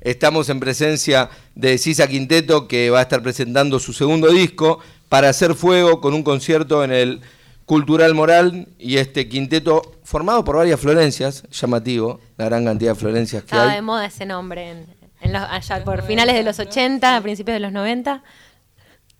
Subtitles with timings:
[0.00, 5.28] Estamos en presencia de Sisa Quinteto que va a estar presentando su segundo disco para
[5.28, 7.20] hacer fuego con un concierto en el
[7.68, 13.42] Cultural Moral y este quinteto formado por varias Florencias, llamativo, la gran cantidad de Florencias
[13.42, 13.76] que Estaba hay.
[13.76, 14.86] de moda ese nombre
[15.20, 18.22] en, allá por finales de los 80, a principios de los 90.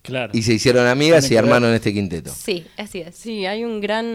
[0.01, 0.33] Claro.
[0.33, 2.33] Y se hicieron amigas y armaron este quinteto.
[2.35, 3.15] Sí, así es.
[3.17, 4.07] Sí, hay un gran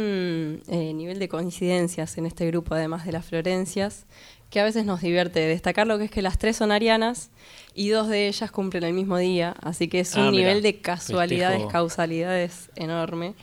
[0.68, 4.08] eh, nivel de coincidencias en este grupo, además de las Florencias,
[4.54, 7.32] que a veces nos divierte destacar lo que es que las tres son arianas
[7.74, 10.50] y dos de ellas cumplen el mismo día, así que es un Ah, mirá.
[10.50, 11.72] nivel de casualidades, Festejo.
[11.72, 13.34] causalidades enorme.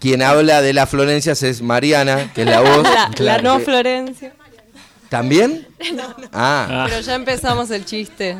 [0.00, 2.82] Quien habla de las Florencias es Mariana, que es la voz.
[2.94, 4.32] La, la no Florencia.
[5.10, 5.68] ¿También?
[6.32, 8.38] Ah, Pero ya empezamos el chiste.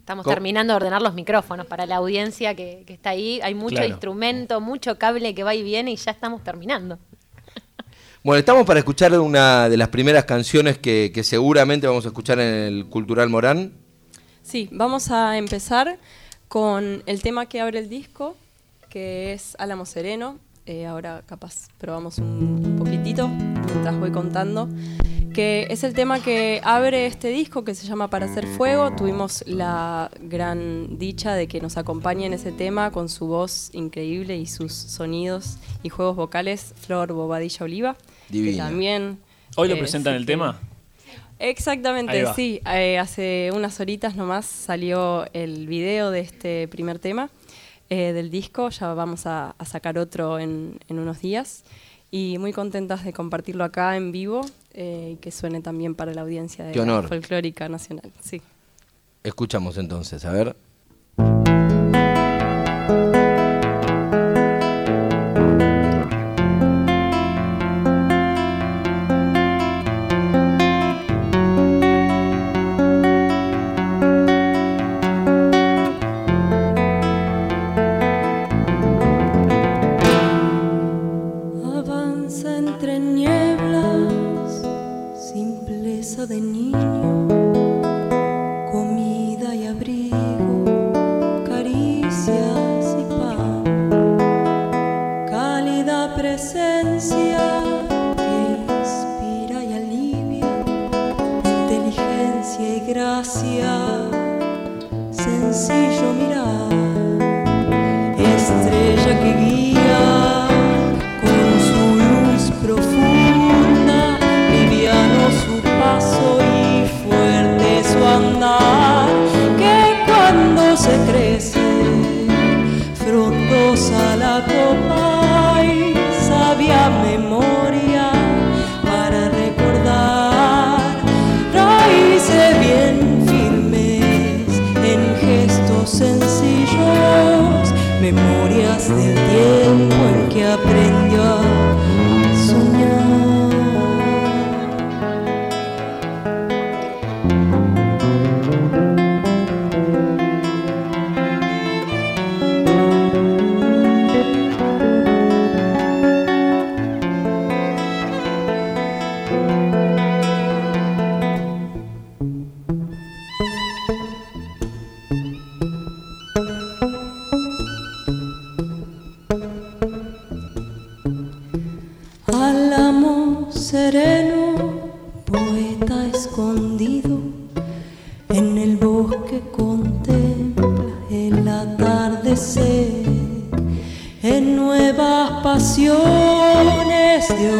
[0.00, 0.34] Estamos ¿Cómo?
[0.34, 3.40] terminando de ordenar los micrófonos para la audiencia que, que está ahí.
[3.42, 3.88] Hay mucho Claro.
[3.88, 6.98] instrumento, mucho cable que va y viene y ya estamos terminando.
[8.24, 12.40] Bueno, estamos para escuchar una de las primeras canciones que, que seguramente vamos a escuchar
[12.40, 13.74] en el Cultural Morán.
[14.42, 15.98] Sí, vamos a empezar
[16.48, 18.34] con el tema que abre el disco,
[18.88, 20.38] que es Álamo Sereno.
[20.64, 24.70] Eh, ahora capaz probamos un, un poquitito mientras voy contando.
[25.34, 28.92] Que es el tema que abre este disco que se llama Para hacer fuego.
[28.94, 34.36] Tuvimos la gran dicha de que nos acompañe en ese tema con su voz increíble
[34.36, 37.94] y sus sonidos y juegos vocales Flor Bobadilla Oliva.
[38.28, 38.66] Que Divina.
[38.68, 39.18] también.
[39.56, 40.60] ¿Hoy lo eh, presentan el que- tema?
[41.40, 42.60] Exactamente, sí.
[42.72, 47.28] Eh, hace unas horitas nomás salió el video de este primer tema
[47.90, 48.68] eh, del disco.
[48.70, 51.64] Ya vamos a, a sacar otro en, en unos días.
[52.12, 54.42] Y muy contentas de compartirlo acá en vivo
[54.74, 58.12] eh, y que suene también para la audiencia de Qué la folclórica nacional.
[58.20, 58.42] Sí.
[59.22, 60.56] Escuchamos entonces, a ver.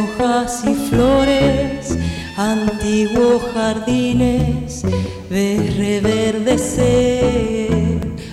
[0.04, 1.96] Hojas y flores,
[2.36, 4.84] antiguos jardines
[5.30, 7.68] ves reverdecer.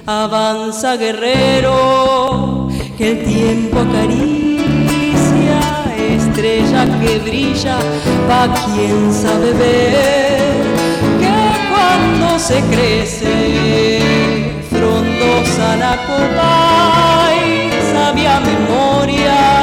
[0.05, 2.67] Avanza guerrero,
[2.97, 5.59] que el tiempo acaricia,
[6.15, 7.77] estrella que brilla,
[8.27, 10.63] pa' quien sabe ver,
[11.19, 11.33] que
[11.71, 14.01] cuando se crece,
[14.69, 19.60] frondosa la copa y sabia memoria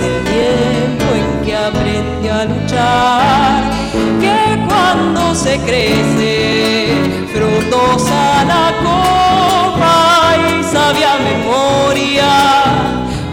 [0.00, 3.70] del tiempo en que aprendí a luchar,
[4.20, 4.36] que
[4.68, 6.88] cuando se crece,
[7.32, 12.32] frondosa la copa y sabia memoria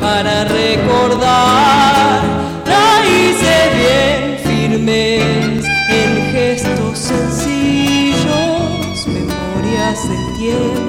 [0.01, 2.21] para recordar.
[2.65, 8.27] Raíces bien firmes en gestos sencillos,
[9.07, 10.84] memorias del tiempo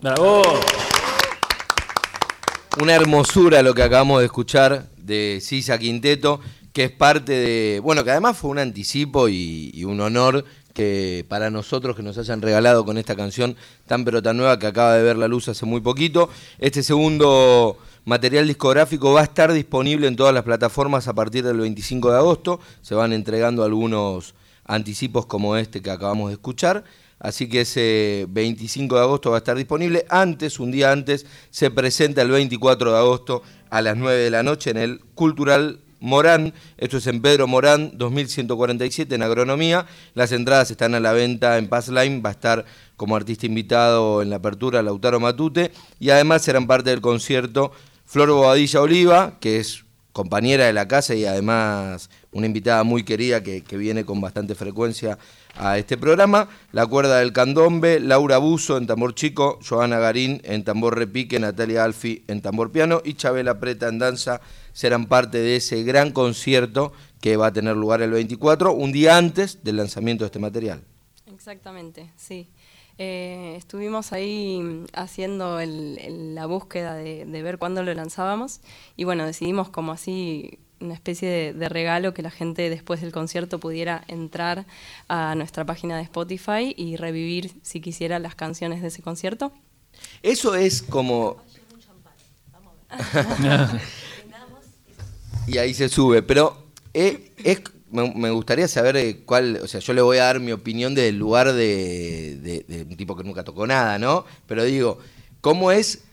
[0.00, 0.42] ¡Bravo!
[2.80, 6.40] Una hermosura lo que acabamos de escuchar de Sisa Quinteto,
[6.72, 7.80] que es parte de.
[7.80, 12.16] Bueno, que además fue un anticipo y, y un honor que para nosotros que nos
[12.16, 13.56] hayan regalado con esta canción
[13.88, 16.30] tan pero tan nueva que acaba de ver la luz hace muy poquito.
[16.58, 21.58] Este segundo material discográfico va a estar disponible en todas las plataformas a partir del
[21.58, 22.60] 25 de agosto.
[22.82, 24.34] Se van entregando algunos
[24.70, 26.84] anticipos como este que acabamos de escuchar.
[27.18, 30.06] Así que ese 25 de agosto va a estar disponible.
[30.08, 34.42] Antes, un día antes, se presenta el 24 de agosto a las 9 de la
[34.42, 36.54] noche en el Cultural Morán.
[36.78, 39.86] Esto es en Pedro Morán, 2147 en Agronomía.
[40.14, 42.22] Las entradas están a la venta en Passline.
[42.24, 42.64] Va a estar
[42.96, 45.72] como artista invitado en la apertura Lautaro Matute.
[45.98, 47.72] Y además serán parte del concierto
[48.06, 53.42] Flor Bobadilla Oliva, que es compañera de la casa y además una invitada muy querida
[53.42, 55.18] que, viene con bastante frecuencia
[55.56, 56.48] a este programa.
[56.72, 61.84] La cuerda del candombe, Laura Buzo en tambor chico, Joana Garín en tambor repique, Natalia
[61.84, 64.40] Alfi en tambor piano y Chabela Preta en danza
[64.72, 69.16] serán parte de ese gran concierto que va a tener lugar el 24, un día
[69.16, 70.82] antes del lanzamiento de este material.
[71.40, 72.50] Exactamente, sí.
[72.98, 74.60] Eh, estuvimos ahí
[74.92, 78.60] haciendo el- el- la búsqueda de, de ver cuándo lo lanzábamos
[78.94, 83.10] y bueno, decidimos como así una especie de, de regalo que la gente después del
[83.10, 84.66] concierto pudiera entrar
[85.08, 89.50] a nuestra página de Spotify y revivir si quisiera las canciones de ese concierto.
[90.22, 91.38] Eso es como...
[95.46, 99.92] y ahí se sube, pero eh, es, me, gustaría saber eh, cuál, o sea, yo
[99.92, 103.98] le voy a dar mi opinión del lugar de, un tipo que nunca tocó nada,
[103.98, 104.24] ¿no?
[104.46, 104.98] Pero digo,
[105.40, 106.04] ¿cómo es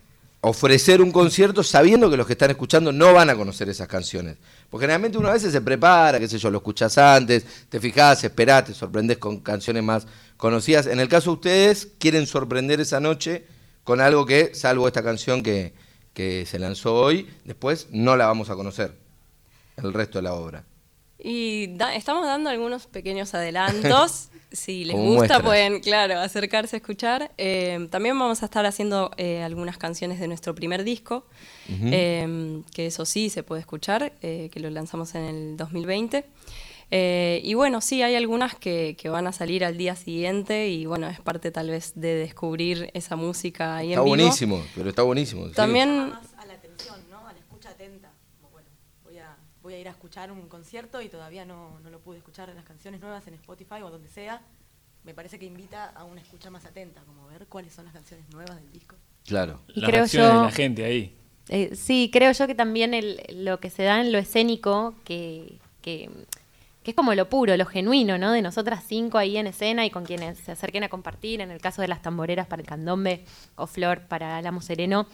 [0.41, 4.37] ofrecer un concierto sabiendo que los que están escuchando no van a conocer esas canciones?
[4.69, 8.23] Porque generalmente uno a veces se prepara, qué sé yo, lo escuchas antes, te fijás,
[8.23, 10.87] esperás, te sorprendes con canciones más conocidas.
[10.87, 13.45] En el caso de ustedes, quieren sorprender esa noche
[13.83, 15.73] con algo que, salvo esta canción que,
[16.13, 18.97] que se lanzó hoy, después no la vamos a conocer,
[19.77, 20.63] el resto de la obra.
[21.19, 24.29] Y da- estamos dando algunos pequeños adelantos.
[24.51, 25.41] si les Como gusta, muestras.
[25.43, 27.31] pueden, claro, acercarse a escuchar.
[27.37, 31.25] Eh, también vamos a estar haciendo eh, algunas canciones de nuestro primer disco,
[31.69, 36.25] eh, que eso sí se puede escuchar, eh, que lo lanzamos en el 2020.
[36.91, 40.85] Eh, y bueno, sí, hay algunas que, que van a salir al día siguiente y
[40.85, 44.15] bueno, es parte tal vez de descubrir esa música ahí Está en vivo.
[44.15, 45.47] buenísimo, pero está buenísimo.
[45.47, 45.53] sí.
[45.53, 47.27] También a la atención, ¿no?
[47.27, 48.09] A la escucha atenta.
[48.39, 48.69] Como, bueno,
[49.67, 52.63] voy a, ir a escuchar un concierto y todavía no, no lo pude escuchar las
[52.63, 54.41] canciones nuevas en Spotify o donde sea.
[55.03, 58.25] Me parece que invita a una escucha más atenta, como ver cuáles son las canciones
[58.31, 58.95] nuevas del disco.
[59.25, 59.59] Claro.
[59.75, 61.13] Y Las creo yo- de la gente ahí.
[61.49, 65.59] Eh, sí, creo yo que también el- lo que se da en lo escénico, que,
[65.81, 66.09] que,
[66.83, 68.31] que es como lo puro, lo genuino, ¿no?
[68.31, 71.59] De nosotras cinco ahí en escena y con quienes se acerquen a compartir, en el
[71.59, 73.25] caso de las tamboreras para el candombe
[73.57, 75.07] o Flor para Álamo Sereno,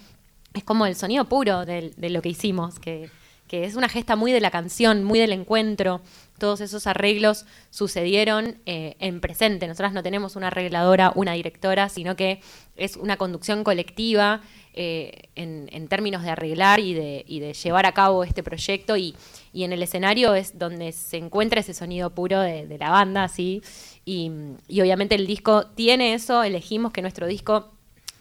[0.53, 3.09] es como el sonido puro del- de, lo que hicimos, que,
[3.53, 6.01] que es una gesta muy de la canción, muy del encuentro.
[6.39, 9.67] Todos esos arreglos sucedieron eh, en presente.
[9.67, 12.41] Nosotras no tenemos una arregladora, una directora, sino que
[12.77, 14.41] es una conducción colectiva
[14.73, 18.97] eh, en, términos de arreglar y de, llevar a cabo este proyecto.
[18.97, 19.13] Y,
[19.53, 23.61] en el escenario es donde se encuentra ese sonido puro de, la banda, ¿sí?
[24.03, 24.31] Y,
[24.67, 27.72] y obviamente el disco tiene eso, elegimos que nuestro disco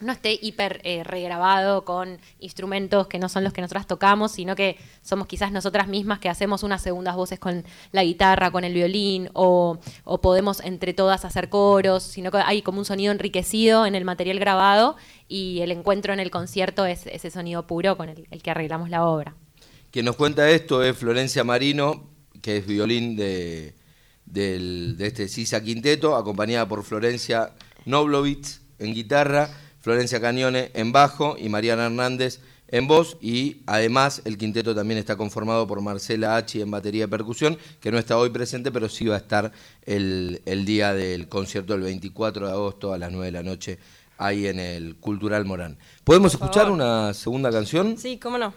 [0.03, 4.55] no esté hiper eh, regrabado con instrumentos que no son los que nosotras tocamos, sino
[4.55, 8.73] que somos quizás nosotras mismas que hacemos unas segundas voces con la guitarra, con el
[8.73, 9.79] violín, o,
[10.21, 14.39] podemos entre todas hacer coros, sino que hay como un sonido enriquecido en el material
[14.39, 14.95] grabado
[15.27, 19.05] y el encuentro en el concierto es ese sonido puro con el, que arreglamos la
[19.05, 19.35] obra.
[19.91, 22.09] Quien nos cuenta esto es Florencia Marino,
[22.41, 23.75] que es violín de,
[24.25, 27.53] de este Sisa Quinteto, acompañada por Florencia
[27.85, 29.49] Noblovitz en guitarra,
[29.83, 33.17] Florencia Cañone en bajo y Mariana Hernández en voz.
[33.19, 37.91] Y además el quinteto también está conformado por Marcela Hachi en batería y percusión, que
[37.91, 39.51] no está hoy presente, pero sí va a estar
[39.85, 43.77] el, el día del concierto el 24 de agosto a las 9 de la noche
[44.17, 45.77] ahí en el Cultural Morán.
[46.05, 46.77] ¿Podemos Por escuchar favor.
[46.79, 47.97] una segunda canción?
[47.97, 48.53] Sí, cómo no.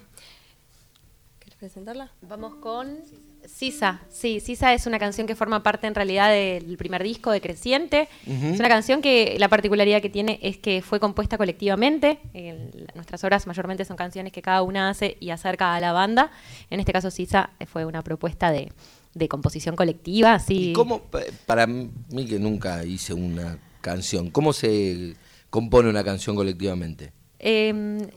[1.41, 2.13] ¿Quieres presentarla?
[2.23, 2.99] Vamos con
[3.49, 4.01] Sisa.
[4.11, 8.09] Sí, Sisa es una canción que forma parte en realidad del primer disco de Creciente.
[8.27, 12.19] Es una canción que la particularidad que tiene es que fue compuesta colectivamente.
[12.35, 16.31] El- nuestras obras mayormente son canciones que cada una hace y acerca a la banda.
[16.71, 18.73] En este caso Sisa fue una propuesta de,
[19.15, 20.41] de composición colectiva.
[20.49, 21.91] ¿Y cómo, pa- para mí
[22.29, 25.15] que nunca hice una canción, cómo se
[25.51, 27.13] compone una canción colectivamente?
[27.39, 28.09] Eh,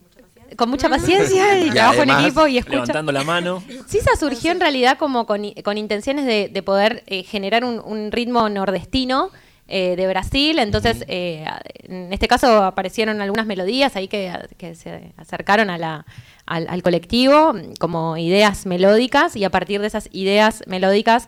[0.55, 2.77] con mucha paciencia y, Y trabajo en además, equipo y escucha.
[2.77, 3.63] Levantando la mano.
[3.87, 8.11] Sisa surgió en realidad como con, con intenciones de, de poder eh, generar un, un
[8.11, 9.31] ritmo nordestino
[9.67, 10.59] eh, de Brasil.
[10.59, 11.45] Entonces, eh,
[11.83, 16.05] en este caso aparecieron algunas melodías ahí que, que se acercaron a la,
[16.45, 21.27] al, al colectivo como ideas melódicas y a partir de esas ideas melódicas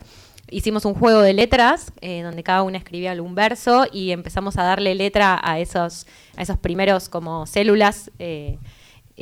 [0.51, 4.63] hicimos un juego de letras eh, donde cada una escribía algún verso y empezamos a
[4.63, 8.59] darle letra a esos, a esos primeros como células eh,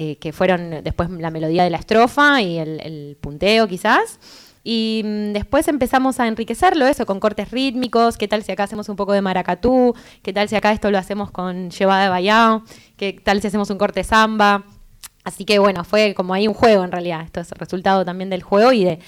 [0.01, 4.17] eh, que fueron después la melodía de la estrofa y el, el punteo quizás.
[4.63, 8.87] Y mm, después empezamos a enriquecerlo eso con cortes rítmicos, qué tal si acá hacemos
[8.87, 12.63] un poco de maracatú, qué tal si acá esto lo hacemos con llevada de bayao,
[12.95, 14.63] qué tal si hacemos un corte samba.
[15.25, 18.41] Así que bueno, fue como ahí un juego en realidad, esto es resultado también del
[18.41, 18.99] juego y de,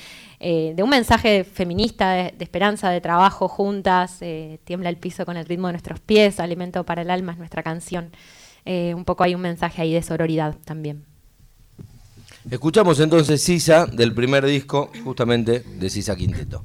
[0.42, 5.38] eh, un mensaje feminista, de, de esperanza, de trabajo juntas, eh, tiembla el piso con
[5.38, 8.12] el ritmo de nuestros pies, alimento para el alma es nuestra canción.
[8.66, 11.06] Eh, un poco hay un mensaje ahí de sororidad también.
[12.50, 16.64] Escuchamos entonces Sisa del primer disco, justamente de Sisa Quinteto.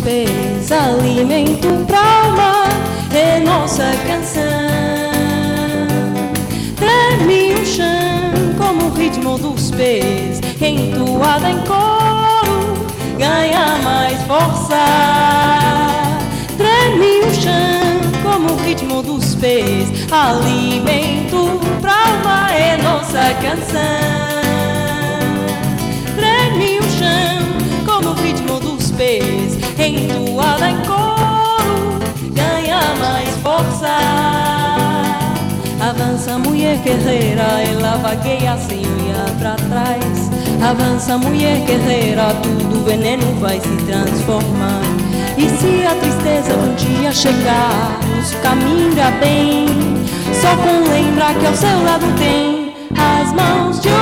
[0.00, 2.64] Pés, alimento pra alma
[3.14, 4.42] é nossa canção.
[6.76, 12.86] Treme o chão como o ritmo dos pés, entoada em coro,
[13.18, 14.76] ganha mais força.
[16.56, 24.29] Treme o chão como o ritmo dos pés, alimento pra alma é nossa canção.
[29.96, 31.98] Entoada em coro,
[32.32, 33.88] ganha mais força.
[35.80, 40.30] Avança mulher guerreira, ela vagueia sem olhar pra trás.
[40.62, 44.82] Avança mulher guerreira, tudo veneno vai se transformar.
[45.36, 49.66] E se a tristeza um dia chegar, nos caminha bem,
[50.40, 53.99] só com lembrar que ao seu lado tem as mãos de outra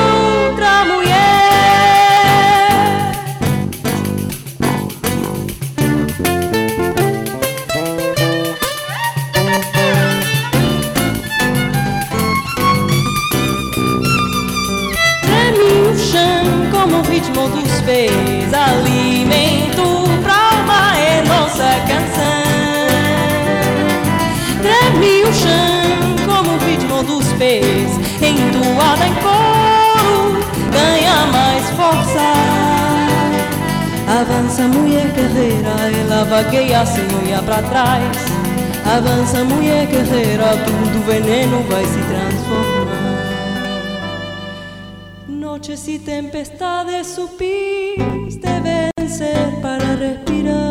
[17.89, 22.45] pés, alimento pra alma é nossa canção.
[24.61, 27.91] Treme o chão como o ritmo dos pés,
[28.21, 30.39] entoada em coro,
[30.71, 32.29] ganha mais força.
[34.21, 38.19] Avança mulher guerreira, ela vagueia sem olhar pra trás.
[38.85, 42.68] Avança mulher guerreira, tudo veneno vai se transformar.
[45.79, 48.61] Noches y tempestades supiste
[48.97, 50.68] vencer para respirar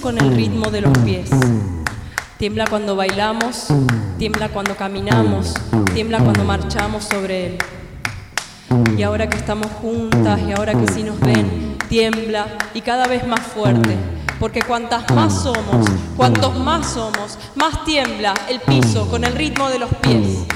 [0.00, 1.30] con el ritmo de los pies.
[2.38, 3.68] Tiembla cuando bailamos,
[4.18, 5.54] tiembla cuando caminamos,
[5.94, 7.58] tiembla cuando marchamos sobre él.
[8.96, 13.26] Y ahora que estamos juntas y ahora que sí nos ven, tiembla y cada vez
[13.26, 13.96] más fuerte.
[14.38, 19.78] Porque cuantas más somos, cuantos más somos, más tiembla el piso con el ritmo de
[19.78, 20.46] los pies.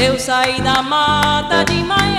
[0.00, 2.09] Eu saí da mata de manhã.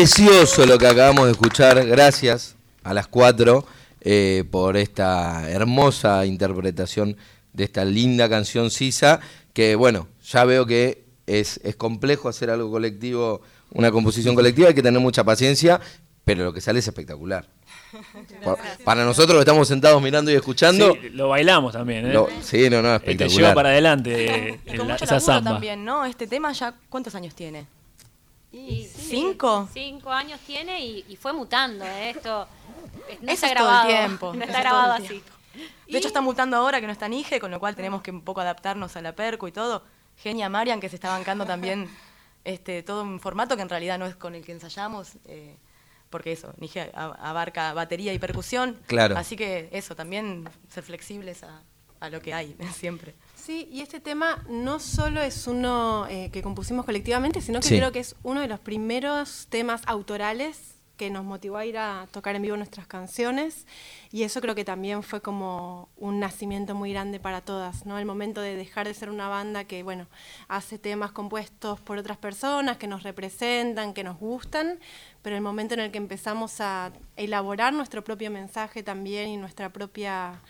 [0.00, 1.82] Precioso lo que acabamos de escuchar.
[1.86, 2.54] Gracias
[2.84, 3.64] a las cuatro
[4.02, 7.16] eh, por esta hermosa interpretación
[7.54, 9.20] de esta linda canción Sisa.
[9.54, 13.40] Que bueno, ya veo que es, es complejo hacer algo colectivo,
[13.72, 15.80] una composición colectiva, hay que tener mucha paciencia,
[16.26, 17.46] pero lo que sale es espectacular.
[18.44, 22.12] Pa- Para nosotros que estamos sentados mirando y escuchando, Sí, lo bailamos también, ¿eh?
[22.12, 23.54] lo- sí, no, no, Eh, Te lleva espectacular.
[23.54, 25.50] para adelante Y con la- mucho esa laburo samba.
[25.52, 26.04] también, ¿no?
[26.04, 27.66] Este tema ya, ¿cuántos años tiene?
[28.58, 29.68] Y ¿Cinco?
[29.72, 32.10] Cinco años tiene y, y fue mutando, ¿eh?
[32.10, 32.48] Esto
[33.22, 33.88] no Eso está es todo el grabado.
[33.88, 35.22] tiempo, No eso está es grabado así.
[35.88, 38.22] De hecho, está mutando ahora que no está Nije, con lo cual tenemos que un
[38.22, 39.82] poco adaptarnos a la perco y todo.
[40.18, 41.88] Genia Marian, que se está bancando también
[42.44, 45.56] este, todo un formato que en realidad no es con el que ensayamos, eh,
[46.10, 48.78] porque eso, Nije a- abarca batería y percusión.
[48.86, 49.16] Claro.
[49.18, 51.62] Así que eso, también ser flexibles a,
[52.00, 53.14] a lo que hay siempre.
[53.46, 57.76] Sí, y este tema no solo es uno eh, que compusimos colectivamente, sino que Sí.
[57.76, 62.08] creo que es uno de los primeros temas autorales que nos motivó a ir a
[62.10, 63.64] tocar en vivo nuestras canciones
[64.10, 67.98] y eso creo que también fue como un nacimiento muy grande para todas, ¿no?
[68.00, 70.08] El momento de dejar de ser una banda que, bueno,
[70.48, 74.80] hace temas compuestos por otras personas, que nos representan, que nos gustan,
[75.22, 79.68] pero el momento en el que empezamos a elaborar nuestro propio mensaje también y nuestra
[79.68, 80.40] propia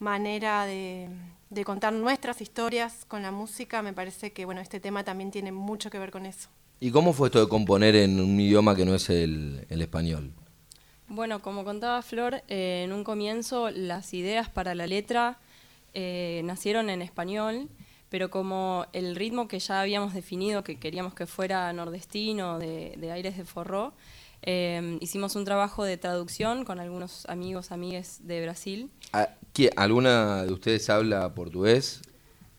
[0.00, 1.10] manera de,
[1.50, 5.52] de contar nuestras historias con la música, me parece que bueno, este tema también tiene
[5.52, 6.48] mucho que ver con eso.
[6.78, 10.32] ¿Y cómo fue esto de componer en un idioma que no es el, el español?
[11.08, 15.38] Bueno, como contaba Flor, eh, en un comienzo las ideas para la letra
[15.92, 17.68] eh, nacieron en español,
[18.08, 23.10] pero como el ritmo que ya habíamos definido, que queríamos que fuera nordestino, de, de
[23.10, 23.92] aires de forró,
[24.42, 28.90] eh, hicimos un trabajo de traducción con algunos amigos, amigues de Brasil.
[29.12, 32.00] Ah, ¿qué- ¿Alguna de ustedes habla portugués?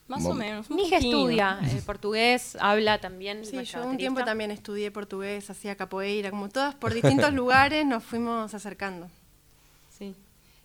[0.08, 0.70] Más o menos.
[0.70, 1.18] Mija poquito.
[1.20, 3.46] estudia el portugués, habla también.
[3.46, 8.04] Sí, yo un tiempo también estudié portugués, hacía capoeira, como todas por distintos lugares nos
[8.04, 9.08] fuimos acercando.
[9.98, 10.14] Sí.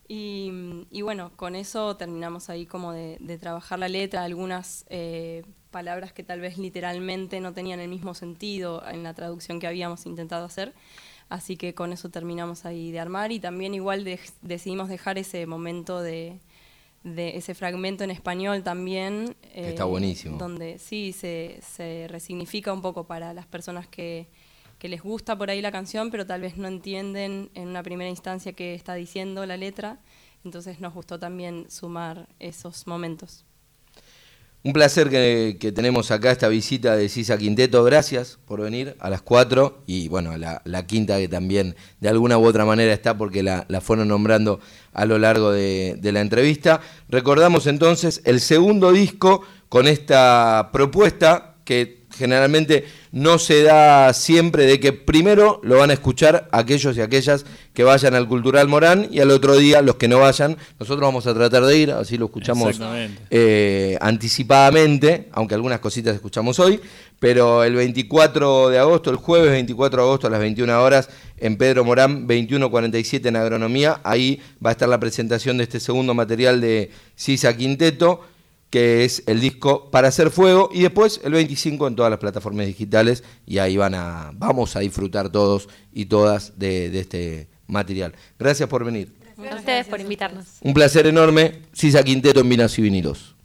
[0.09, 5.45] Y, y bueno, con eso terminamos ahí como de, de trabajar la letra, algunas eh,
[5.77, 10.07] palabras que tal vez literalmente no tenían el mismo sentido en la traducción que habíamos
[10.07, 10.73] intentado hacer.
[11.29, 15.45] Así que con eso terminamos ahí de armar y también igual de- decidimos dejar ese
[15.47, 16.39] momento de,
[17.05, 19.37] de ese fragmento en español también.
[19.53, 20.39] eh, Está buenísimo.
[20.39, 24.29] Donde sí se, se resignifica un poco para las personas que,
[24.79, 28.09] que les gusta por ahí la canción, pero tal vez no entienden en una primera
[28.09, 29.99] instancia qué está diciendo la letra.
[30.45, 33.45] Entonces nos gustó también sumar esos momentos.
[34.67, 37.85] Un placer que, tenemos acá esta visita de Sisa Quinteto.
[37.85, 42.37] Gracias por venir a las 4 y bueno, la, la quinta que también de alguna
[42.37, 44.59] u otra manera está porque la, fueron nombrando
[44.93, 46.81] a lo largo de la entrevista.
[47.09, 54.81] Recordamos entonces el segundo disco con esta propuesta que generalmente no se da siempre de
[54.81, 59.21] que primero lo van a escuchar aquellos y aquellas que vayan al Cultural Morán y
[59.21, 60.57] al otro día los que no vayan.
[60.79, 62.81] Nosotros vamos a tratar de ir, así lo escuchamos
[63.31, 66.81] eh, anticipadamente, aunque algunas cositas escuchamos hoy,
[67.19, 71.57] pero el 24 de agosto, el jueves 24 de agosto a las 21 horas en
[71.57, 76.61] Pedro Morán 2147 en Agronomía, ahí va a estar la presentación de este segundo material
[76.61, 78.23] de Sisa Quinteto,
[78.77, 82.67] que es el disco Para hacer fuego y después el 25 en todas las plataformas
[82.67, 88.13] digitales y ahí van a vamos a disfrutar todos y todas de, de este material.
[88.39, 89.15] Gracias por venir.
[89.51, 90.45] A ustedes por invitarnos.
[90.61, 93.36] Un placer enorme, Sisa Quinteto en Vinas y Vinilos.